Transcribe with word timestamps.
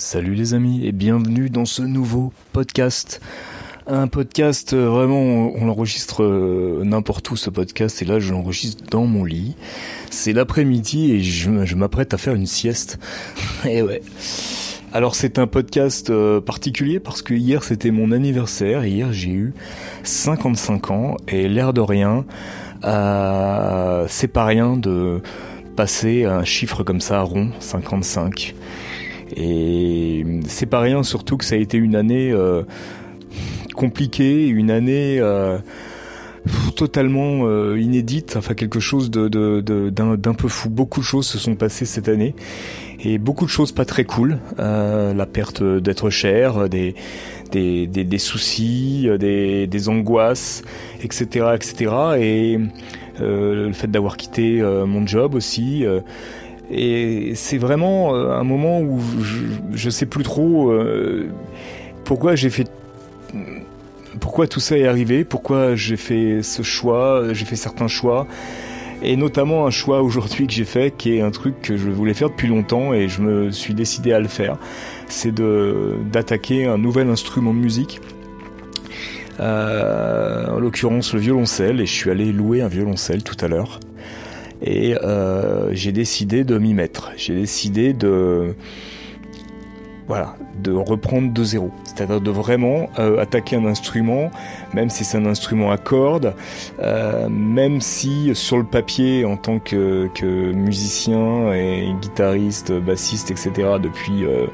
Salut 0.00 0.34
les 0.34 0.54
amis 0.54 0.86
et 0.86 0.92
bienvenue 0.92 1.50
dans 1.50 1.66
ce 1.66 1.82
nouveau 1.82 2.32
podcast. 2.54 3.20
Un 3.86 4.08
podcast 4.08 4.72
euh, 4.72 4.88
vraiment, 4.88 5.52
on 5.54 5.66
l'enregistre 5.66 6.24
euh, 6.24 6.80
n'importe 6.84 7.30
où 7.30 7.36
ce 7.36 7.50
podcast 7.50 8.00
et 8.00 8.06
là 8.06 8.18
je 8.18 8.32
l'enregistre 8.32 8.82
dans 8.90 9.04
mon 9.04 9.26
lit. 9.26 9.56
C'est 10.10 10.32
l'après-midi 10.32 11.12
et 11.12 11.20
je, 11.20 11.74
m'apprête 11.74 12.14
à 12.14 12.16
faire 12.16 12.34
une 12.34 12.46
sieste. 12.46 12.98
et 13.68 13.82
ouais. 13.82 14.00
Alors 14.94 15.14
c'est 15.14 15.38
un 15.38 15.46
podcast 15.46 16.08
euh, 16.08 16.40
particulier 16.40 16.98
parce 16.98 17.20
que 17.20 17.34
hier 17.34 17.62
c'était 17.62 17.90
mon 17.90 18.10
anniversaire. 18.10 18.86
Hier 18.86 19.12
j'ai 19.12 19.32
eu 19.32 19.52
55 20.04 20.90
ans 20.92 21.16
et 21.28 21.46
l'air 21.46 21.74
de 21.74 21.82
rien, 21.82 22.24
c'est 24.08 24.28
pas 24.28 24.46
rien 24.46 24.78
de 24.78 25.20
passer 25.76 26.24
un 26.24 26.44
chiffre 26.44 26.84
comme 26.84 27.02
ça 27.02 27.20
rond, 27.20 27.50
55. 27.60 28.54
Et 29.36 30.24
c'est 30.46 30.66
pas 30.66 30.80
rien, 30.80 31.02
surtout 31.02 31.36
que 31.36 31.44
ça 31.44 31.54
a 31.54 31.58
été 31.58 31.76
une 31.78 31.96
année 31.96 32.32
euh, 32.32 32.62
compliquée, 33.74 34.48
une 34.48 34.70
année 34.70 35.18
euh, 35.20 35.58
totalement 36.76 37.42
euh, 37.44 37.78
inédite, 37.78 38.34
enfin 38.36 38.54
quelque 38.54 38.80
chose 38.80 39.10
de, 39.10 39.28
d'un, 39.90 40.34
peu 40.34 40.48
fou. 40.48 40.68
Beaucoup 40.68 41.00
de 41.00 41.04
choses 41.04 41.26
se 41.26 41.38
sont 41.38 41.54
passées 41.54 41.84
cette 41.84 42.08
année 42.08 42.34
et 43.02 43.18
beaucoup 43.18 43.44
de 43.44 43.50
choses 43.50 43.72
pas 43.72 43.84
très 43.84 44.04
cool. 44.04 44.38
la 44.58 45.26
perte 45.26 45.62
d'être 45.62 46.10
cher, 46.10 46.68
des, 46.68 46.94
des, 47.52 47.86
des, 47.86 48.18
soucis, 48.18 49.08
des, 49.18 49.66
des 49.66 49.88
angoisses, 49.88 50.62
etc., 51.02 51.52
etc. 51.54 51.92
Et 52.18 52.58
le 53.20 53.72
fait 53.72 53.90
d'avoir 53.90 54.16
quitté 54.16 54.60
mon 54.62 55.06
job 55.06 55.34
aussi. 55.34 55.84
Et 56.70 57.32
c'est 57.34 57.58
vraiment 57.58 58.14
euh, 58.14 58.30
un 58.30 58.44
moment 58.44 58.80
où 58.80 59.00
je, 59.72 59.86
ne 59.86 59.90
sais 59.90 60.06
plus 60.06 60.22
trop 60.22 60.70
euh, 60.70 61.28
pourquoi 62.04 62.36
j'ai 62.36 62.50
fait 62.50 62.70
pourquoi 64.20 64.46
tout 64.46 64.60
ça 64.60 64.76
est 64.76 64.86
arrivé, 64.86 65.24
pourquoi 65.24 65.74
j'ai 65.76 65.96
fait 65.96 66.42
ce 66.42 66.62
choix, 66.62 67.32
j'ai 67.32 67.44
fait 67.44 67.56
certains 67.56 67.86
choix, 67.86 68.26
et 69.02 69.16
notamment 69.16 69.66
un 69.66 69.70
choix 69.70 70.02
aujourd'hui 70.02 70.46
que 70.46 70.52
j'ai 70.52 70.64
fait, 70.64 70.94
qui 70.96 71.16
est 71.16 71.20
un 71.20 71.30
truc 71.30 71.62
que 71.62 71.76
je 71.76 71.88
voulais 71.88 72.14
faire 72.14 72.28
depuis 72.28 72.48
longtemps 72.48 72.92
et 72.92 73.08
je 73.08 73.22
me 73.22 73.50
suis 73.50 73.72
décidé 73.72 74.12
à 74.12 74.20
le 74.20 74.28
faire, 74.28 74.58
c'est 75.08 75.34
d'attaquer 75.34 76.66
un 76.66 76.76
nouvel 76.76 77.08
instrument 77.08 77.54
de 77.54 77.58
musique. 77.58 78.00
Euh, 79.38 80.48
en 80.48 80.58
l'occurrence 80.58 81.14
le 81.14 81.20
violoncelle, 81.20 81.80
et 81.80 81.86
je 81.86 81.92
suis 81.92 82.10
allé 82.10 82.30
louer 82.30 82.60
un 82.60 82.68
violoncelle 82.68 83.22
tout 83.22 83.36
à 83.40 83.48
l'heure 83.48 83.80
et 84.62 84.96
euh, 84.96 85.72
j'ai 85.72 85.92
décidé 85.92 86.44
de 86.44 86.58
m'y 86.58 86.74
mettre. 86.74 87.10
J'ai 87.16 87.34
décidé 87.34 87.92
de 87.92 88.54
voilà, 90.10 90.34
de 90.60 90.72
reprendre 90.72 91.32
de 91.32 91.44
zéro. 91.44 91.70
C'est-à-dire 91.84 92.20
de 92.20 92.30
vraiment 92.32 92.90
euh, 92.98 93.22
attaquer 93.22 93.54
un 93.54 93.64
instrument, 93.64 94.32
même 94.74 94.90
si 94.90 95.04
c'est 95.04 95.16
un 95.16 95.24
instrument 95.24 95.70
à 95.70 95.76
cordes, 95.76 96.34
euh, 96.80 97.28
même 97.28 97.80
si 97.80 98.34
sur 98.34 98.58
le 98.58 98.64
papier, 98.64 99.24
en 99.24 99.36
tant 99.36 99.60
que, 99.60 100.08
que 100.12 100.50
musicien 100.50 101.52
et 101.52 101.94
guitariste, 102.00 102.72
bassiste, 102.72 103.30
etc., 103.30 103.52
depuis 103.80 104.24
euh, 104.24 104.46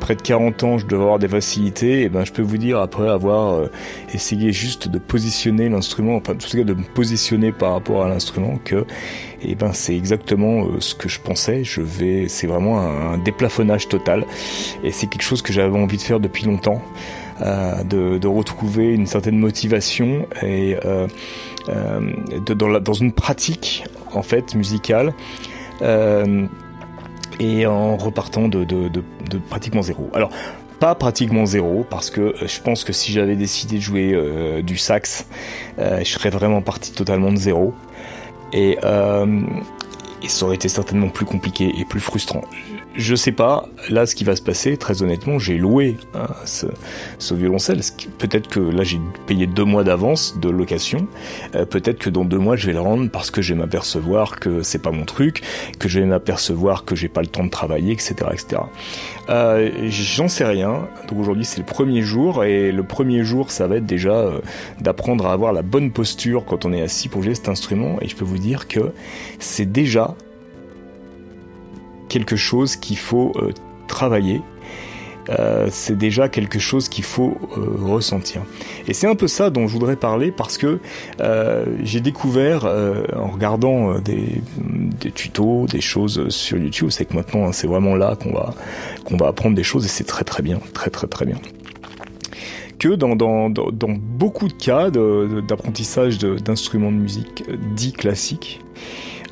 près 0.00 0.16
de 0.16 0.22
40 0.22 0.64
ans, 0.64 0.78
je 0.78 0.86
dois 0.86 0.98
avoir 0.98 1.18
des 1.20 1.28
facilités, 1.28 2.02
et 2.02 2.08
ben 2.08 2.24
je 2.24 2.32
peux 2.32 2.42
vous 2.42 2.56
dire 2.56 2.80
après 2.80 3.08
avoir 3.08 3.52
euh, 3.52 3.70
essayé 4.12 4.50
juste 4.50 4.88
de 4.88 4.98
positionner 4.98 5.68
l'instrument, 5.68 6.16
enfin 6.16 6.32
en 6.32 6.36
tout 6.36 6.56
cas 6.56 6.64
de 6.64 6.74
me 6.74 6.82
positionner 6.82 7.52
par 7.52 7.72
rapport 7.72 8.04
à 8.04 8.08
l'instrument, 8.08 8.58
que 8.64 8.84
et 9.42 9.54
ben 9.54 9.72
c'est 9.72 9.94
exactement 9.94 10.64
euh, 10.64 10.80
ce 10.80 10.94
que 10.94 11.08
je 11.08 11.20
pensais. 11.20 11.62
Je 11.62 11.82
vais, 11.82 12.26
c'est 12.28 12.46
vraiment 12.48 12.80
un, 12.80 13.18
déplafonnage 13.18 13.88
total, 13.88 14.24
et 14.82 14.90
c'est 14.90 15.06
quelque 15.06 15.22
chose 15.22 15.42
que 15.42 15.52
j'avais 15.52 15.78
envie 15.78 15.98
de 15.98 16.02
faire 16.02 16.18
depuis 16.18 16.46
longtemps, 16.46 16.82
euh, 17.42 17.84
de, 17.84 18.26
retrouver 18.26 18.94
une 18.94 19.06
certaine 19.06 19.38
motivation 19.38 20.26
et 20.42 20.76
de, 21.68 22.54
dans, 22.54 22.92
une 22.94 23.12
pratique 23.12 23.84
en 24.12 24.22
fait 24.22 24.54
musicale. 24.54 25.12
Et 27.40 27.66
en 27.66 27.96
repartant 27.96 28.46
de, 28.48 28.64
pratiquement 29.48 29.82
zéro. 29.82 30.08
Alors, 30.14 30.30
pas 30.78 30.94
pratiquement 30.94 31.44
zéro 31.44 31.84
parce 31.88 32.10
que 32.10 32.20
euh, 32.20 32.34
je 32.46 32.60
pense 32.60 32.84
que 32.84 32.92
si 32.92 33.12
j'avais 33.12 33.36
décidé 33.36 33.76
de 33.76 33.82
jouer 33.82 34.12
euh, 34.14 34.62
du 34.62 34.78
sax, 34.78 35.26
euh, 35.78 35.98
je 35.98 36.10
serais 36.10 36.30
vraiment 36.30 36.62
parti 36.62 36.92
totalement 36.92 37.30
de 37.30 37.36
zéro 37.36 37.74
et, 38.52 38.78
euh, 38.84 39.42
et 40.22 40.28
ça 40.28 40.46
aurait 40.46 40.54
été 40.54 40.68
certainement 40.68 41.08
plus 41.08 41.26
compliqué 41.26 41.72
et 41.76 41.84
plus 41.84 42.00
frustrant 42.00 42.42
je 42.96 43.14
sais 43.14 43.32
pas 43.32 43.68
là 43.88 44.06
ce 44.06 44.14
qui 44.14 44.24
va 44.24 44.36
se 44.36 44.42
passer. 44.42 44.76
Très 44.76 45.02
honnêtement, 45.02 45.38
j'ai 45.38 45.56
loué 45.58 45.96
hein, 46.14 46.26
ce, 46.44 46.66
ce, 47.18 47.34
violoncelle. 47.34 47.80
Peut-être 48.18 48.48
que 48.48 48.60
là 48.60 48.82
j'ai 48.82 49.00
payé 49.26 49.46
deux 49.46 49.64
mois 49.64 49.84
d'avance 49.84 50.38
de 50.38 50.48
location. 50.48 51.06
Euh, 51.54 51.64
peut-être 51.64 51.98
que 51.98 52.10
dans 52.10 52.24
deux 52.24 52.38
mois 52.38 52.56
je 52.56 52.66
vais 52.66 52.72
le 52.72 52.80
rendre 52.80 53.10
parce 53.10 53.30
que 53.30 53.42
je 53.42 53.54
vais 53.54 53.60
m'apercevoir 53.60 54.40
que 54.40 54.62
c'est 54.62 54.80
pas 54.80 54.90
mon 54.90 55.04
truc, 55.04 55.42
que 55.78 55.88
je 55.88 56.00
vais 56.00 56.06
m'apercevoir 56.06 56.84
que 56.84 56.96
j'ai 56.96 57.08
pas 57.08 57.20
le 57.20 57.28
temps 57.28 57.44
de 57.44 57.50
travailler, 57.50 57.92
etc., 57.92 58.14
etc. 58.32 58.62
Euh, 59.28 59.70
J'en 59.88 60.28
sais 60.28 60.44
rien. 60.44 60.88
Donc 61.08 61.18
aujourd'hui 61.18 61.44
c'est 61.44 61.58
le 61.58 61.66
premier 61.66 62.02
jour 62.02 62.44
et 62.44 62.72
le 62.72 62.82
premier 62.82 63.24
jour 63.24 63.50
ça 63.50 63.66
va 63.66 63.76
être 63.76 63.86
déjà 63.86 64.12
euh, 64.12 64.40
d'apprendre 64.80 65.26
à 65.26 65.32
avoir 65.32 65.52
la 65.52 65.62
bonne 65.62 65.92
posture 65.92 66.44
quand 66.44 66.64
on 66.64 66.72
est 66.72 66.82
assis 66.82 67.08
pour 67.08 67.22
jouer 67.22 67.34
cet 67.34 67.48
instrument. 67.48 67.98
Et 68.00 68.08
je 68.08 68.16
peux 68.16 68.24
vous 68.24 68.38
dire 68.38 68.68
que 68.68 68.92
c'est 69.38 69.70
déjà 69.70 70.14
quelque 72.10 72.36
chose 72.36 72.76
qu'il 72.76 72.98
faut 72.98 73.32
euh, 73.36 73.52
travailler. 73.88 74.42
Euh, 75.28 75.68
c'est 75.70 75.96
déjà 75.96 76.28
quelque 76.28 76.58
chose 76.58 76.88
qu'il 76.88 77.04
faut 77.04 77.36
euh, 77.56 77.76
ressentir. 77.78 78.42
Et 78.88 78.94
c'est 78.94 79.06
un 79.06 79.14
peu 79.14 79.28
ça 79.28 79.48
dont 79.48 79.68
je 79.68 79.72
voudrais 79.72 79.96
parler 79.96 80.32
parce 80.32 80.58
que 80.58 80.80
j'ai 81.82 82.00
découvert 82.00 82.64
en 82.64 83.28
regardant 83.28 83.98
des, 84.00 84.42
tutos, 85.14 85.66
des 85.66 85.80
choses 85.80 86.28
sur 86.30 86.58
YouTube, 86.58 86.88
c'est 86.90 87.04
que 87.04 87.14
maintenant 87.14 87.46
hein, 87.46 87.52
c'est 87.52 87.68
vraiment 87.68 87.94
là 87.94 88.16
qu'on 88.16 88.32
va 88.32 88.54
qu'on 89.04 89.16
va 89.16 89.28
apprendre 89.28 89.54
des 89.54 89.62
choses 89.62 89.84
et 89.84 89.88
c'est 89.88 90.04
très 90.04 90.24
très 90.24 90.42
bien, 90.42 90.58
très 90.74 90.90
très 90.90 91.06
très 91.06 91.26
bien. 91.26 91.36
Que 92.78 92.88
dans, 92.88 93.14
dans, 93.14 93.50
dans 93.50 93.90
beaucoup 93.90 94.48
de 94.48 94.54
cas 94.54 94.90
d'apprentissage 94.90 96.18
d'instruments 96.18 96.90
de 96.90 96.96
musique 96.96 97.44
dits 97.76 97.92
classiques, 97.92 98.60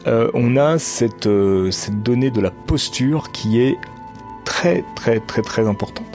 euh, 0.06 0.30
on 0.34 0.56
a 0.56 0.78
cette, 0.78 1.26
euh, 1.26 1.70
cette 1.70 2.02
donnée 2.02 2.30
de 2.30 2.40
la 2.40 2.50
posture 2.50 3.32
qui 3.32 3.60
est 3.60 3.76
très 4.44 4.84
très 4.94 5.20
très 5.20 5.42
très 5.42 5.66
importante. 5.66 6.06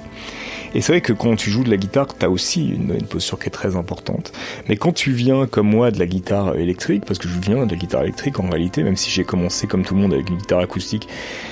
Et 0.76 0.82
c'est 0.82 0.92
vrai 0.92 1.02
que 1.02 1.14
quand 1.14 1.36
tu 1.36 1.52
joues 1.52 1.64
de 1.64 1.70
la 1.70 1.78
guitare, 1.78 2.08
tu 2.18 2.26
as 2.26 2.30
aussi 2.30 2.70
une, 2.70 2.98
posture 3.04 3.38
qui 3.38 3.48
est 3.48 3.52
très 3.52 3.76
importante. 3.76 4.34
Mais 4.68 4.76
quand 4.76 4.92
tu 4.92 5.12
viens 5.12 5.46
comme 5.46 5.70
moi 5.70 5.92
de 5.92 6.00
la 6.00 6.08
guitare 6.08 6.56
électrique, 6.56 7.06
parce 7.06 7.20
que 7.20 7.28
je 7.28 7.40
viens 7.40 7.66
de 7.66 7.72
la 7.72 7.78
guitare 7.78 8.02
électrique 8.02 8.40
en 8.40 8.50
réalité, 8.50 8.82
même 8.82 8.98
si 8.98 9.12
j'ai 9.12 9.24
commencé 9.24 9.68
comme 9.68 9.84
tout 9.84 9.94
le 9.94 10.02
monde 10.02 10.14
avec 10.14 10.30
une 10.30 10.38
guitare 10.38 10.60
acoustique, 10.60 11.08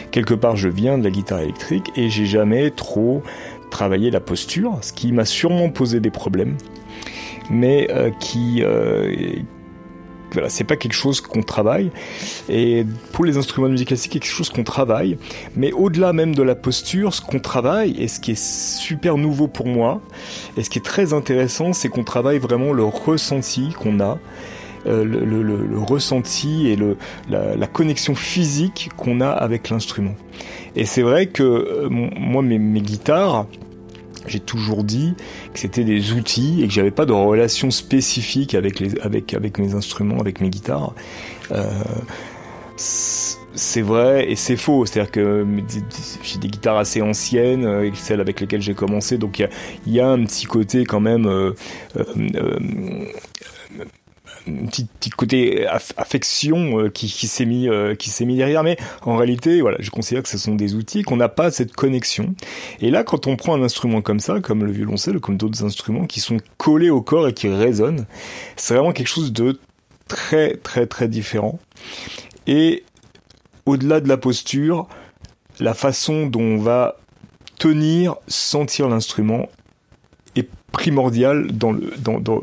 quelque 0.10 0.34
part 0.34 0.56
je 0.56 0.70
viens 0.70 0.98
de 0.98 1.04
la 1.04 1.12
guitare 1.12 1.42
électrique 1.42 1.92
et 1.96 2.10
j'ai 2.10 2.26
jamais 2.26 2.72
trop 2.72 3.22
travaillé 3.70 4.10
la 4.10 4.20
posture, 4.22 4.80
ce 4.82 4.92
qui 4.92 5.12
m'a 5.12 5.26
sûrement 5.26 5.70
posé 5.70 6.00
des 6.00 6.10
problèmes, 6.10 6.58
mais 7.52 7.88
euh, 7.92 8.10
qui 8.20 8.64
voilà, 10.34 10.50
c'est 10.50 10.64
pas 10.64 10.76
quelque 10.76 10.94
chose 10.94 11.22
qu'on 11.22 11.44
travaille. 11.44 11.92
Et 12.50 12.86
pour 13.12 13.26
les 13.26 13.38
instruments 13.38 13.68
de 13.68 13.74
musique 13.74 13.90
classique, 13.90 14.12
c'est 14.14 14.20
quelque 14.20 14.30
chose 14.30 14.50
qu'on 14.50 14.64
travaille. 14.64 15.18
Mais 15.56 15.72
au-delà 15.72 16.14
même 16.14 16.36
de 16.36 16.44
la 16.44 16.56
posture, 16.56 17.14
ce 17.14 17.22
qu'on 17.22 17.40
travaille, 17.40 17.96
et 18.02 18.08
ce 18.08 18.20
qui 18.20 18.32
est 18.32 18.44
super 18.44 19.18
nouveau 19.18 19.48
pour 19.48 19.68
moi, 19.68 20.02
et 20.58 20.64
ce 20.64 20.70
qui 20.70 20.80
est 20.80 20.86
très 20.86 21.14
intéressant, 21.14 21.74
c'est 21.74 21.90
qu'on 21.90 22.04
travaille 22.04 22.40
vraiment 22.40 22.74
le 22.74 22.84
ressenti 22.84 23.70
qu'on 23.78 24.00
a. 24.00 24.18
Euh, 24.88 25.04
le, 25.06 25.78
ressenti 25.78 26.68
et 26.68 26.76
le, 26.76 26.98
la, 27.30 27.68
connexion 27.68 28.16
physique 28.16 28.90
qu'on 28.98 29.22
a 29.22 29.30
avec 29.30 29.70
l'instrument. 29.70 30.16
Et 30.76 30.86
c'est 30.86 31.04
vrai 31.04 31.28
que 31.28 31.44
euh, 31.44 31.88
moi, 31.88 32.42
mes 32.42 32.82
guitares, 32.82 33.46
j'ai 34.28 34.40
toujours 34.40 34.84
dit 34.84 35.14
que 35.54 35.60
c'était 35.60 35.84
des 35.84 36.14
outils 36.14 36.64
et 36.64 36.68
que 36.68 36.74
j'avais 36.74 36.92
pas 36.92 37.06
de 37.06 37.14
relation 37.14 37.72
spécifique 37.72 38.56
avec 38.56 38.80
les 38.80 39.00
avec 39.00 39.34
avec 39.34 39.58
mes 39.58 39.74
instruments, 39.74 40.20
avec 40.20 40.42
mes 40.42 40.50
guitares. 40.50 40.94
Euh, 41.52 41.70
c'est 43.54 43.82
vrai 43.82 44.32
et 44.32 44.36
c'est 44.36 44.58
faux. 44.58 44.86
C'est-à-dire 44.86 45.12
que 45.12 45.46
j'ai 46.24 46.38
des 46.40 46.48
guitares 46.48 46.78
assez 46.78 47.02
anciennes, 47.02 47.66
euh, 47.66 47.90
celles 47.94 48.22
avec 48.22 48.40
lesquelles 48.40 48.62
j'ai 48.62 48.74
commencé, 48.74 49.18
donc 49.18 49.40
il 49.40 49.50
y, 49.94 49.98
y 49.98 50.00
a, 50.00 50.08
un 50.08 50.24
petit 50.24 50.46
côté 50.46 50.86
quand 50.86 51.00
même 51.00 51.26
euh, 51.26 51.52
euh, 51.98 52.04
euh 52.36 52.60
petit, 54.46 54.86
petit 54.86 55.10
côté 55.10 55.68
affection 55.68 56.80
euh, 56.80 56.90
qui, 56.90 57.08
qui 57.08 57.28
s'est 57.28 57.46
mis 57.46 57.68
euh, 57.70 57.96
qui 57.96 58.10
s'est 58.10 58.26
mis 58.26 58.38
derrière. 58.38 58.64
Mais 58.64 58.78
en 59.04 59.16
réalité 59.16 59.62
voilà 59.62 59.78
je 59.80 59.90
considère 59.90 60.24
que 60.24 60.30
ce 60.30 60.38
sont 60.38 60.56
des 60.56 60.76
outils 60.76 61.04
qu'on 61.04 61.18
n'a 61.18 61.30
pas 61.30 61.52
cette 61.52 61.74
connexion. 61.74 62.34
Et 62.80 62.92
là 62.92 63.04
quand 63.04 63.28
on 63.28 63.36
prend 63.36 63.56
un 63.56 63.64
instrument 63.64 64.02
comme 64.02 64.20
ça 64.20 64.40
comme 64.40 64.64
le 64.64 64.72
violoncelle 64.72 65.20
comme 65.20 65.38
d'autres 65.38 65.64
instruments 65.64 66.06
qui 66.06 66.20
sont 66.20 66.38
collés 66.58 66.90
au 66.90 67.02
corps 67.02 67.28
et 67.28 67.34
qui 67.34 67.48
résonnent 67.48 68.06
c'est 68.56 68.74
vraiment 68.74 68.94
quelque 68.94 69.08
chose 69.08 69.34
de 69.34 69.60
très 70.08 70.56
très 70.58 70.88
très 70.88 71.08
différent. 71.08 71.60
Et 72.48 72.84
au-delà 73.66 74.00
de 74.00 74.08
la 74.08 74.18
posture 74.18 74.88
la 75.60 75.74
façon 75.74 76.26
dont 76.26 76.42
on 76.42 76.58
va 76.58 76.98
tenir, 77.60 78.16
sentir 78.28 78.90
l'instrument 78.90 79.48
primordial 80.72 81.48
dans 81.52 81.72
le, 81.72 81.94
dans, 81.98 82.20
dans, 82.20 82.42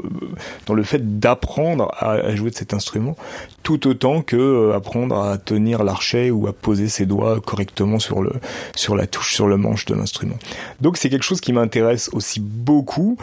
dans 0.67 0.75
le 0.75 0.83
fait 0.83 1.19
d'apprendre 1.19 1.91
à, 1.99 2.35
jouer 2.35 2.51
de 2.51 2.55
cet 2.55 2.75
instrument, 2.75 3.17
tout 3.63 3.87
autant 3.87 4.23
que 4.23 4.37
euh, 4.37 4.75
apprendre 4.75 5.19
à 5.19 5.39
tenir 5.39 5.83
l'archet 5.83 6.31
ou 6.31 6.47
à 6.47 6.53
poser 6.53 6.89
ses 6.89 7.07
doigts 7.07 7.41
correctement 7.41 7.99
sur 7.99 8.23
le 8.23 8.33
sur 8.77 8.97
la 8.97 9.07
touche, 9.07 9.35
sur 9.35 9.49
le 9.49 9.57
manche 9.57 9.87
de 9.87 9.95
l'instrument. 9.95 10.37
Donc 10.81 10.97
c'est 10.97 11.11
quelque 11.11 11.25
chose 11.25 11.41
qui 11.41 11.53
m'intéresse 11.53 12.11
aussi 12.13 12.41
beaucoup 12.41 13.17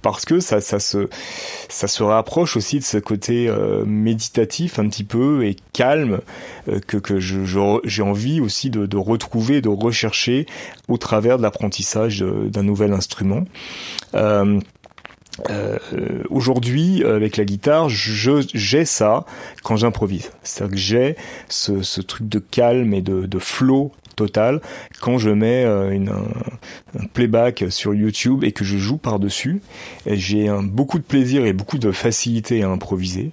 parce 0.00 0.24
que 0.24 0.40
ça, 0.40 0.60
ça 0.60 0.80
se 0.80 1.08
ça 1.68 1.88
se 1.88 2.02
rapproche 2.02 2.56
aussi 2.56 2.78
de 2.78 2.84
ce 2.84 2.98
côté 2.98 3.48
euh, 3.48 3.84
méditatif 3.84 4.78
un 4.78 4.88
petit 4.88 5.04
peu 5.04 5.44
et 5.44 5.56
calme 5.72 6.20
euh, 6.68 6.80
que 6.86 6.96
que 6.96 7.20
je, 7.20 7.40
j'ai 7.84 8.02
envie 8.02 8.40
aussi 8.40 8.70
de, 8.70 8.86
de 8.86 8.96
retrouver, 8.96 9.60
de 9.60 9.68
rechercher 9.68 10.46
au 10.88 10.98
travers 10.98 11.38
de 11.38 11.42
l'apprentissage 11.42 12.20
d'un 12.22 12.62
nouvel 12.62 12.92
instrument. 12.92 13.44
Euh, 15.50 15.78
aujourd'hui, 16.30 17.04
avec 17.04 17.36
la 17.36 17.44
guitare, 17.44 17.88
je, 17.88 18.44
j'ai 18.54 18.84
ça 18.84 19.24
quand 19.62 19.76
j'improvise. 19.76 20.30
C'est-à-dire 20.42 20.74
que 20.74 20.80
j'ai 20.80 21.16
ce, 21.48 21.82
ce, 21.82 22.00
truc 22.00 22.28
de 22.28 22.38
calme 22.38 22.94
et 22.94 23.02
de, 23.02 23.26
de 23.26 23.38
flow 23.38 23.92
total 24.14 24.60
quand 25.00 25.18
je 25.18 25.30
mets 25.30 25.64
euh, 25.64 25.90
une, 25.90 26.10
un, 26.10 27.06
playback 27.12 27.64
sur 27.70 27.94
YouTube 27.94 28.44
et 28.44 28.52
que 28.52 28.64
je 28.64 28.76
joue 28.76 28.96
par-dessus. 28.96 29.60
J'ai 30.06 30.48
beaucoup 30.62 30.98
de 30.98 31.04
plaisir 31.04 31.44
et 31.44 31.52
beaucoup 31.52 31.78
de 31.78 31.90
facilité 31.90 32.62
à 32.62 32.68
improviser 32.68 33.32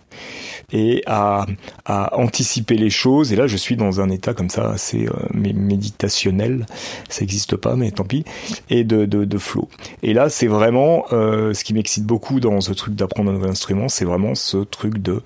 et 0.72 1.04
à, 1.06 1.46
anticiper 1.86 2.76
les 2.76 2.90
choses. 2.90 3.34
Et 3.34 3.36
là, 3.36 3.48
je 3.48 3.58
suis 3.58 3.76
dans 3.76 4.02
un 4.02 4.10
état 4.10 4.34
comme 4.34 4.50
ça 4.50 4.70
assez 4.70 5.08
euh, 5.08 5.14
méditationnel. 5.34 6.66
Ça 7.10 7.22
n'existe 7.22 7.56
pas, 7.56 7.76
mais 7.76 7.92
tant 7.92 8.04
pis. 8.04 8.24
Et 8.70 8.84
de, 8.84 9.06
de, 9.06 9.26
de 9.26 9.38
flow. 9.38 9.68
Et 10.04 10.14
là, 10.14 10.30
c'est 10.30 10.48
vraiment 10.48 11.06
euh, 11.12 11.54
ce 11.54 11.64
qui 11.64 11.74
m'excite 11.74 12.06
beaucoup 12.06 12.40
dans 12.40 12.62
ce 12.62 12.74
truc 12.74 12.96
d'apprendre 12.96 13.32
un 13.32 13.34
nouvel 13.34 13.52
instrument, 13.52 13.90
c'est 13.90 14.06
vraiment 14.06 14.36
ce 14.36 14.58
truc 14.58 15.00
de 15.00 15.22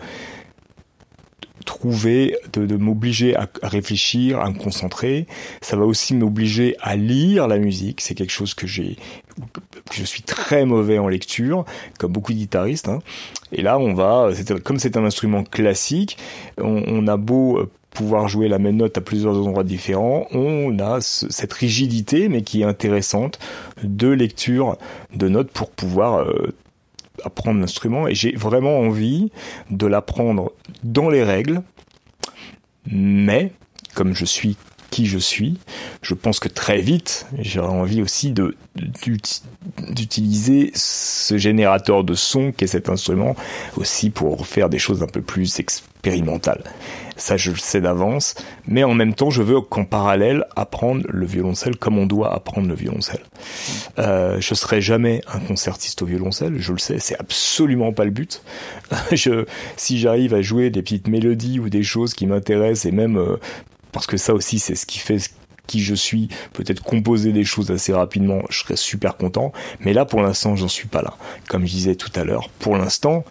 trouver, 1.64 2.36
de, 2.54 2.76
m'obliger 2.78 3.36
à, 3.36 3.50
réfléchir, 3.64 4.40
à 4.40 4.50
me 4.50 4.58
concentrer. 4.58 5.28
Ça 5.62 5.78
va 5.78 5.86
aussi 5.86 6.16
m'obliger 6.16 6.76
à 6.82 6.96
lire 6.96 7.48
la 7.48 7.58
musique. 7.58 8.02
C'est 8.02 8.16
quelque 8.16 8.32
chose 8.32 8.54
que 8.54 8.68
j'ai, 8.68 8.98
je 9.92 10.04
suis 10.04 10.24
très 10.24 10.66
mauvais 10.66 10.98
en 10.98 11.08
lecture, 11.08 11.66
comme 12.00 12.12
beaucoup 12.12 12.34
de 12.34 12.38
guitaristes. 12.38 12.88
Hein. 12.88 13.00
Et 13.52 13.62
là, 13.62 13.80
on 13.80 13.94
va, 13.94 14.30
comme 14.64 14.80
c'est 14.80 14.98
un 14.98 15.06
instrument 15.06 15.44
classique, 15.44 16.18
on, 16.58 16.84
on 16.88 17.08
a 17.08 17.18
beau 17.18 17.60
euh, 17.60 17.70
pouvoir 17.94 18.28
jouer 18.28 18.48
la 18.48 18.60
même 18.60 18.78
note 18.78 18.98
à 18.98 19.02
plusieurs 19.02 19.38
endroits 19.38 19.64
différents, 19.64 20.28
on 20.32 20.78
a 20.80 21.00
cette 21.02 21.54
rigidité, 21.54 22.28
mais 22.28 22.42
qui 22.42 22.62
est 22.62 22.66
intéressante, 22.66 23.40
de 23.84 24.10
lecture 24.10 24.78
de 25.14 25.30
notes 25.30 25.52
pour 25.52 25.70
pouvoir 25.70 26.24
euh, 26.24 26.54
apprendre 27.24 27.60
l'instrument 27.60 28.08
et 28.08 28.16
j'ai 28.16 28.36
vraiment 28.36 28.80
envie 28.80 29.32
de 29.70 29.86
l'apprendre 29.86 30.54
dans 30.84 31.10
les 31.10 31.24
règles, 31.24 31.62
mais 32.86 33.52
comme 33.94 34.14
je 34.14 34.26
suis 34.26 34.58
qui 34.94 35.08
je 35.08 35.18
suis, 35.18 35.58
je 36.04 36.14
pense 36.14 36.40
que 36.40 36.48
très 36.48 36.80
vite, 36.80 37.26
j'aurai 37.40 37.74
envie 37.74 38.04
aussi 38.04 38.32
d'utiliser 39.90 40.72
ce 40.76 41.36
générateur 41.36 42.04
de 42.04 42.14
son 42.14 42.52
qu'est 42.52 42.68
cet 42.68 42.90
instrument 42.90 43.36
aussi 43.76 44.12
pour 44.12 44.46
faire 44.46 44.70
des 44.70 44.78
choses 44.78 45.02
un 45.02 45.08
peu 45.08 45.24
plus 45.24 45.60
expérimentales. 45.60 46.64
Ça, 47.16 47.38
je 47.38 47.50
le 47.50 47.58
sais 47.58 47.82
d'avance, 47.82 48.36
mais 48.68 48.84
en 48.84 48.94
même 48.94 49.16
temps, 49.16 49.32
je 49.32 49.42
veux 49.42 49.62
qu'en 49.62 49.84
parallèle 49.84 50.46
apprendre 50.56 51.04
le 51.10 51.26
violoncelle 51.26 51.76
comme 51.76 51.98
on 51.98 52.06
doit 52.06 52.32
apprendre 52.32 52.68
le 52.68 52.76
violoncelle. 52.76 53.24
Euh, 53.98 54.40
je 54.40 54.54
serai 54.54 54.80
jamais 54.80 55.22
un 55.34 55.40
concertiste 55.40 56.04
au 56.04 56.06
violoncelle, 56.06 56.60
je 56.60 56.72
le 56.72 56.78
sais, 56.78 57.00
c'est 57.00 57.20
absolument 57.20 57.94
pas 57.94 58.06
le 58.06 58.12
but. 58.12 58.44
je, 59.12 59.46
si 59.76 59.98
j'arrive 59.98 60.36
à 60.36 60.44
jouer 60.44 60.70
des 60.70 60.84
petites 60.84 61.08
mélodies 61.08 61.60
ou 61.60 61.70
des 61.70 61.84
choses 61.84 62.14
qui 62.14 62.28
m'intéressent 62.28 62.86
et 62.86 62.92
même 62.92 63.18
euh, 63.18 63.38
parce 63.94 64.08
que 64.08 64.18
ça 64.18 64.34
aussi, 64.34 64.60
c'est 64.60 64.76
ce 64.76 64.86
qui 64.86 65.00
fait 65.00 65.32
qui 65.66 65.82
je 65.82 65.96
suis, 65.96 66.28
peut-être 66.52 66.84
composer 66.84 67.32
des 67.32 67.46
choses 67.46 67.72
assez 67.72 67.94
rapidement, 67.94 68.42
je 68.50 68.60
serais 68.60 68.76
super 68.76 69.16
content. 69.16 69.54
Mais 69.80 69.94
là, 69.94 70.04
pour 70.04 70.22
l'instant, 70.22 70.58
j'en 70.58 70.68
suis 70.68 70.88
pas 70.90 71.02
là. 71.02 71.14
Comme 71.48 71.66
je 71.66 71.72
disais 71.72 71.96
tout 71.96 72.12
à 72.16 72.26
l'heure, 72.26 72.50
pour 72.60 72.76
l'instant, 72.76 73.24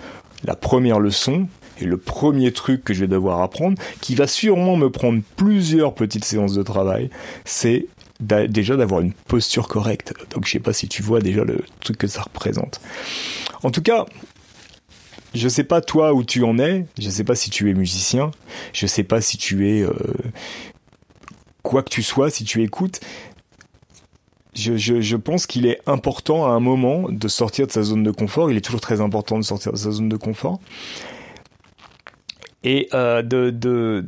la 0.45 0.57
première 0.57 0.99
leçon, 0.99 1.47
et 1.81 1.85
le 1.85 1.97
premier 1.97 2.53
truc 2.53 2.85
que 2.85 2.95
je 2.95 3.01
vais 3.01 3.09
devoir 3.09 3.41
apprendre, 3.43 3.77
qui 4.01 4.15
va 4.15 4.27
sûrement 4.27 4.77
me 4.77 4.91
prendre 4.91 5.21
plusieurs 5.37 5.95
petites 5.95 6.25
séances 6.25 6.55
de 6.55 6.63
travail, 6.63 7.11
c'est 7.45 7.87
déjà 8.21 8.77
d'avoir 8.77 9.01
une 9.01 9.13
posture 9.13 9.69
correcte. 9.69 10.15
Donc 10.31 10.47
je 10.47 10.53
sais 10.53 10.61
pas 10.61 10.73
si 10.73 10.87
tu 10.87 11.03
vois 11.03 11.21
déjà 11.21 11.45
le 11.45 11.65
truc 11.81 11.99
que 11.99 12.07
ça 12.07 12.23
représente. 12.23 12.81
En 13.63 13.71
tout 13.71 13.83
cas, 13.83 14.07
je 15.35 15.49
sais 15.49 15.65
pas 15.65 15.81
toi 15.81 16.13
où 16.13 16.25
tu 16.25 16.45
en 16.45 16.59
es, 16.59 16.87
je 16.99 17.09
sais 17.11 17.25
pas 17.25 17.35
si 17.35 17.51
tu 17.51 17.71
es 17.71 17.75
musicien, 17.75 18.31
je 18.73 18.87
sais 18.87 19.05
pas 19.05 19.21
si 19.21 19.39
tu 19.39 19.69
es 19.69 19.83
euh, 19.83 19.93
quoi 21.63 21.83
que 21.83 21.91
tu 21.91 22.03
sois, 22.03 22.31
si 22.31 22.45
tu 22.45 22.63
écoutes. 22.63 23.01
Je, 24.55 24.77
je, 24.77 25.01
je 25.01 25.17
pense 25.17 25.47
qu'il 25.47 25.65
est 25.65 25.81
important 25.87 26.45
à 26.45 26.51
un 26.51 26.61
moment 26.61 27.09
de 27.09 27.27
sortir 27.29 27.67
de 27.67 27.73
sa 27.73 27.83
zone 27.83 28.03
de 28.03 28.11
confort. 28.11 28.51
Il 28.51 28.57
est 28.59 28.61
toujours 28.61 28.83
très 28.83 29.01
important 29.01 29.39
de 29.39 29.45
sortir 29.45 29.73
de 29.73 29.79
sa 29.79 29.91
zone 29.91 30.11
de 30.11 30.17
confort 30.17 30.61
et 32.65 32.89
euh, 32.95 33.23
de, 33.23 33.51
de 33.51 34.05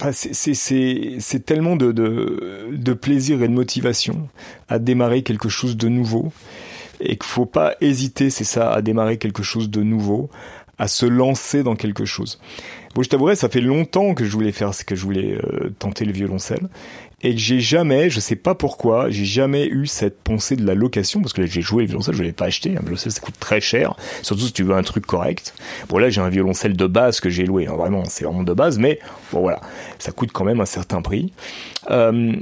Enfin, 0.00 0.12
c'est 0.12 1.44
tellement 1.44 1.74
de, 1.74 1.90
de, 1.90 2.68
de, 2.70 2.92
plaisir 2.92 3.42
et 3.42 3.48
de 3.48 3.52
motivation 3.52 4.28
à 4.68 4.78
démarrer 4.78 5.24
quelque 5.24 5.48
chose 5.48 5.76
de 5.76 5.88
nouveau 5.88 6.32
et 7.00 7.16
qu'il 7.16 7.24
faut 7.24 7.46
pas 7.46 7.74
hésiter, 7.80 8.30
c'est 8.30 8.44
ça, 8.44 8.72
à 8.72 8.82
démarrer 8.82 9.18
quelque 9.18 9.42
chose 9.42 9.70
de 9.70 9.82
nouveau, 9.82 10.30
à 10.78 10.88
se 10.88 11.06
lancer 11.06 11.62
dans 11.62 11.76
quelque 11.76 12.04
chose. 12.04 12.40
Bon, 12.94 13.02
je 13.02 13.08
t'avouerai, 13.08 13.36
ça 13.36 13.48
fait 13.48 13.60
longtemps 13.60 14.14
que 14.14 14.24
je 14.24 14.30
voulais 14.30 14.52
faire, 14.52 14.74
ce 14.74 14.84
que 14.84 14.94
je 14.94 15.02
voulais 15.02 15.34
euh, 15.34 15.70
tenter 15.78 16.04
le 16.04 16.12
violoncelle 16.12 16.68
et 17.22 17.34
que 17.34 17.40
j'ai 17.40 17.60
jamais, 17.60 18.10
je 18.10 18.20
sais 18.20 18.36
pas 18.36 18.54
pourquoi, 18.54 19.10
j'ai 19.10 19.24
jamais 19.24 19.66
eu 19.66 19.86
cette 19.86 20.20
pensée 20.20 20.54
de 20.54 20.64
la 20.64 20.74
location 20.74 21.20
parce 21.20 21.32
que 21.32 21.44
j'ai 21.46 21.62
joué 21.62 21.82
le 21.82 21.88
violoncelle, 21.88 22.14
je 22.14 22.22
l'ai 22.22 22.32
pas 22.32 22.46
acheté, 22.46 22.76
un 22.76 22.80
violoncelle 22.80 23.10
ça 23.10 23.20
coûte 23.20 23.38
très 23.40 23.60
cher, 23.60 23.96
surtout 24.22 24.44
si 24.44 24.52
tu 24.52 24.62
veux 24.62 24.74
un 24.74 24.82
truc 24.82 25.04
correct. 25.04 25.52
Bon 25.88 25.98
là 25.98 26.10
j'ai 26.10 26.20
un 26.20 26.28
violoncelle 26.28 26.76
de 26.76 26.86
base 26.86 27.18
que 27.18 27.28
j'ai 27.28 27.44
loué, 27.44 27.66
hein, 27.66 27.74
vraiment 27.76 28.04
c'est 28.04 28.24
vraiment 28.24 28.44
de 28.44 28.52
base, 28.52 28.78
mais 28.78 29.00
bon 29.32 29.40
voilà, 29.40 29.60
ça 29.98 30.12
coûte 30.12 30.30
quand 30.32 30.44
même 30.44 30.60
un 30.60 30.66
certain 30.66 31.02
prix. 31.02 31.32
Euh, 31.90 32.34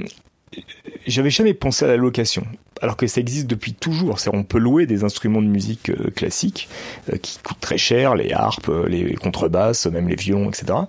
j'avais 1.07 1.31
jamais 1.31 1.55
pensé 1.55 1.85
à 1.85 1.87
la 1.87 1.97
location, 1.97 2.45
alors 2.81 2.97
que 2.97 3.07
ça 3.07 3.21
existe 3.21 3.47
depuis 3.47 3.73
toujours. 3.73 4.17
On 4.33 4.43
peut 4.43 4.57
louer 4.57 4.85
des 4.85 5.03
instruments 5.03 5.41
de 5.41 5.47
musique 5.47 5.89
euh, 5.89 6.11
classiques 6.15 6.69
euh, 7.11 7.17
qui 7.17 7.37
coûtent 7.43 7.59
très 7.59 7.77
cher, 7.77 8.15
les 8.15 8.33
harpes, 8.33 8.69
euh, 8.69 8.87
les 8.87 9.15
contrebasses, 9.15 9.87
même 9.87 10.07
les 10.07 10.15
violons, 10.15 10.49
etc. 10.49 10.79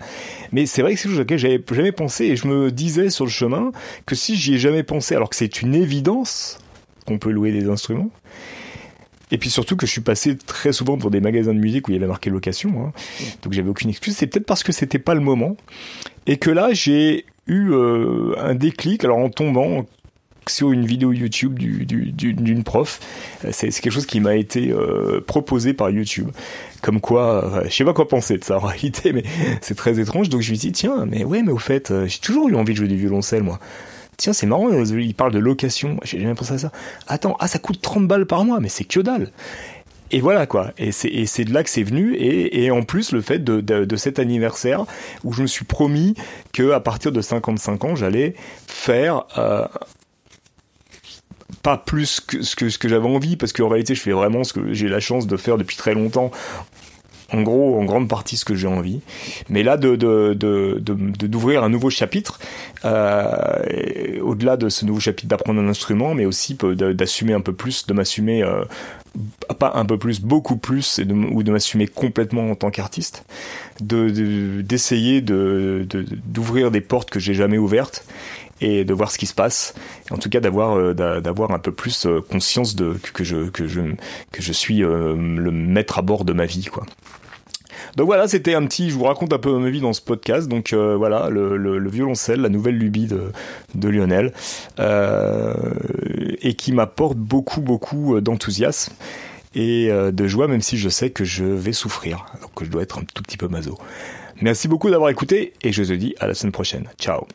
Mais 0.53 0.67
c'est 0.67 0.83
vrai 0.83 0.95
que 0.95 1.01
c'est 1.01 1.09
quelque 1.09 1.17
chose 1.17 1.23
auquel 1.23 1.39
j'avais 1.39 1.63
jamais 1.71 1.93
pensé 1.93 2.27
et 2.27 2.37
je 2.37 2.47
me 2.47 2.71
disais 2.71 3.11
sur 3.11 3.25
le 3.25 3.31
chemin 3.31 3.73
que 4.07 4.15
si 4.15 4.37
j'y 4.37 4.55
ai 4.55 4.59
jamais 4.59 4.83
pensé, 4.83 5.15
alors 5.15 5.31
que 5.31 5.37
c'est 5.37 5.63
une 5.63 5.75
évidence 5.75 6.59
qu'on 7.07 7.19
peut 7.19 7.31
louer 7.31 7.53
des 7.53 7.69
instruments. 7.69 8.11
Et 9.31 9.39
puis 9.39 9.51
surtout 9.51 9.77
que 9.77 9.87
je 9.87 9.93
suis 9.93 10.01
passé 10.01 10.37
très 10.39 10.73
souvent 10.73 10.97
pour 10.97 11.11
des 11.11 11.21
magasins 11.21 11.53
de 11.53 11.59
musique 11.59 11.89
où 11.89 11.91
il 11.91 11.95
y 11.95 11.99
avait 11.99 12.07
marqué 12.07 12.31
location, 12.31 12.71
hein. 12.87 12.93
donc 13.43 13.53
j'avais 13.53 13.69
aucune 13.69 13.91
excuse. 13.91 14.17
C'est 14.17 14.27
peut-être 14.27 14.47
parce 14.47 14.63
que 14.63 14.73
c'était 14.73 14.99
pas 14.99 15.15
le 15.15 15.21
moment 15.21 15.57
et 16.27 16.39
que 16.39 16.51
là 16.51 16.73
j'ai 16.73 17.27
eu 17.47 17.71
euh, 17.73 18.35
un 18.39 18.55
déclic, 18.55 19.05
alors 19.05 19.19
en 19.19 19.31
tombant 19.31 19.85
sur 20.51 20.73
une 20.73 20.87
vidéo 20.87 21.13
YouTube 21.13 21.59
d'une 21.59 21.85
du, 21.85 22.33
du, 22.33 22.63
prof. 22.63 23.01
Euh, 23.45 23.51
c'est 23.53 23.71
quelque 23.71 23.93
chose 23.93 24.07
qui 24.07 24.21
m'a 24.21 24.37
été 24.37 24.71
euh, 24.71 25.21
proposé 25.21 25.73
par 25.73 25.91
YouTube. 25.91 26.29
Comme 26.83 27.01
quoi, 27.01 27.63
je 27.65 27.71
sais 27.71 27.85
pas 27.85 27.93
quoi 27.93 28.09
penser 28.09 28.39
de 28.39 28.45
ça 28.45 28.59
en 28.59 28.67
réalité, 28.67 29.13
mais 29.13 29.25
c'est 29.61 29.75
très 29.75 29.99
étrange. 30.01 30.29
Donc 30.29 30.43
je 30.43 30.51
me 30.51 30.57
suis 30.57 30.69
dit, 30.69 30.73
tiens, 30.73 31.07
mais 31.07 31.25
ouais, 31.25 31.43
mais 31.43 31.53
au 31.53 31.59
fait, 31.59 31.93
j'ai 32.07 32.19
toujours 32.21 32.49
eu 32.49 32.55
envie 32.55 32.73
de 32.73 32.79
jouer 32.79 32.89
du 32.89 32.97
violoncelle, 32.97 33.43
moi. 33.43 33.59
Tiens, 34.17 34.33
c'est 34.33 34.47
marrant, 34.47 34.69
il 34.71 35.15
parle 35.15 35.33
de 35.33 35.39
location. 35.39 35.99
J'ai 36.03 36.21
jamais 36.21 36.35
pensé 36.35 36.55
à 36.55 36.59
ça. 36.59 36.73
Attends, 37.07 37.37
ah, 37.39 37.47
ça 37.47 37.61
coûte 37.61 37.81
30 37.81 38.09
balles 38.09 38.27
par 38.27 38.45
mois, 38.45 38.59
mais 38.59 38.69
c'est 38.69 38.85
que 38.85 38.99
dalle 38.99 39.31
et 40.11 40.21
voilà 40.21 40.47
quoi. 40.47 40.73
Et 40.79 40.93
c'est 40.93 41.45
de 41.45 41.53
là 41.53 41.63
que 41.63 41.71
c'est 41.71 41.83
venu. 41.83 42.17
Et, 42.19 42.71
en 42.71 42.83
plus 42.83 43.13
le 43.13 43.21
fait 43.21 43.43
de, 43.45 43.97
cet 43.97 44.19
anniversaire 44.19 44.85
où 45.25 45.33
je 45.33 45.43
me 45.43 45.47
suis 45.47 45.65
promis 45.65 46.15
que 46.53 46.71
à 46.71 46.81
partir 46.81 47.13
de 47.13 47.21
55 47.21 47.85
ans 47.85 47.97
j'allais 47.97 48.35
faire 48.67 49.25
euh, 49.37 49.67
pas 51.63 51.77
plus 51.77 52.21
que 52.21 52.43
ce 52.43 52.57
que, 52.57 52.89
j'avais 52.89 53.09
envie 53.09 53.37
parce 53.37 53.53
qu'en 53.53 53.69
réalité 53.69 53.95
je 53.95 54.01
fais 54.01 54.13
vraiment 54.13 54.45
ce 54.45 54.53
que 54.53 54.73
j'ai 54.73 54.89
la 54.89 55.01
chance 55.01 55.27
de 55.27 55.37
faire 55.37 55.57
depuis 55.57 55.77
très 55.77 55.95
longtemps 55.95 56.31
en 57.31 57.43
gros, 57.43 57.79
en 57.79 57.85
grande 57.85 58.09
partie 58.09 58.37
ce 58.37 58.45
que 58.45 58.55
j'ai 58.55 58.67
envie. 58.67 59.01
Mais 59.49 59.63
là, 59.63 59.77
de 59.77 59.97
d'ouvrir 61.27 61.63
un 61.63 61.69
nouveau 61.69 61.91
chapitre, 61.91 62.39
euh, 62.85 64.19
au-delà 64.23 64.57
de 64.57 64.69
ce 64.69 64.87
nouveau 64.87 65.01
chapitre 65.01 65.29
d'apprendre 65.29 65.61
un 65.61 65.69
instrument, 65.69 66.15
mais 66.15 66.25
aussi 66.25 66.55
d'assumer 66.55 67.35
un 67.35 67.41
peu 67.41 67.53
plus, 67.53 67.87
de 67.87 67.93
m'assumer 67.93 68.43
euh, 68.43 68.65
pas 69.59 69.73
un 69.75 69.85
peu 69.85 69.99
plus, 69.99 70.21
beaucoup 70.21 70.57
plus, 70.57 71.01
ou 71.33 71.43
de 71.43 71.53
m'assumer 71.53 71.87
complètement 71.87 72.51
en 72.51 72.55
tant 72.55 72.71
qu'artiste, 72.71 73.25
de 73.81 74.63
d'essayer 74.63 75.21
de 75.21 75.87
d'ouvrir 76.27 76.71
des 76.71 76.81
portes 76.81 77.11
que 77.11 77.21
j'ai 77.21 77.35
jamais 77.35 77.59
ouvertes 77.59 78.05
et 78.61 78.85
de 78.85 78.95
voir 78.95 79.11
ce 79.11 79.19
qui 79.19 79.27
se 79.27 79.35
passe. 79.35 79.75
en 80.11 80.19
tout 80.19 80.29
cas, 80.29 80.41
d'avoir 80.41 80.95
d'avoir 80.95 81.53
un 81.53 81.59
peu 81.59 81.73
plus 81.73 82.07
conscience 82.31 82.75
de 82.75 82.97
que 83.15 83.25
je 83.25 83.49
que 83.51 83.67
je 83.67 83.81
que 84.33 84.43
je 84.43 84.53
suis 84.53 84.79
le 84.79 85.51
maître 85.51 85.99
à 85.99 86.03
bord 86.03 86.25
de 86.25 86.33
ma 86.33 86.47
vie, 86.47 86.65
quoi. 86.65 86.85
Donc 87.97 88.07
voilà, 88.07 88.29
c'était 88.29 88.55
un 88.55 88.65
petit, 88.65 88.91
je 88.91 88.95
vous 88.95 89.05
raconte 89.05 89.33
un 89.33 89.39
peu 89.39 89.57
ma 89.59 89.71
vie 89.71 89.81
dans 89.81 89.93
ce 89.93 90.01
podcast. 90.01 90.49
Donc 90.49 90.73
euh, 90.73 90.97
voilà, 90.97 91.29
le, 91.31 91.89
violoncelle, 91.89 92.41
la 92.41 92.49
nouvelle 92.49 92.77
lubie 92.77 93.07
de, 93.07 93.33
de 93.75 93.89
Lionel, 93.89 94.33
euh, 94.79 95.55
et 96.41 96.55
qui 96.55 96.73
m'apporte 96.73 97.17
beaucoup, 97.17 97.61
beaucoup 97.61 98.21
d'enthousiasme 98.21 98.93
et 99.55 99.91
euh, 99.91 100.13
de 100.13 100.27
joie, 100.27 100.49
même 100.49 100.63
si 100.63 100.77
je 100.77 100.89
sais 100.89 101.11
que 101.11 101.25
je 101.25 101.45
vais 101.45 101.73
souffrir, 101.73 102.27
donc 102.43 102.55
que 102.55 102.65
je 102.65 102.71
dois 102.71 102.83
être 102.83 102.99
un 102.99 103.03
tout 103.03 103.23
petit 103.23 103.37
peu 103.37 103.49
maso. 103.49 103.79
Merci 104.41 104.69
beaucoup 104.69 104.91
d'avoir 104.91 105.11
écouté 105.11 105.55
et 105.63 105.73
je 105.73 105.83
te 105.83 105.93
dis 105.93 106.15
à 106.21 106.27
la 106.27 106.35
semaine 106.35 106.53
prochaine. 106.53 106.89
Ciao 107.01 107.27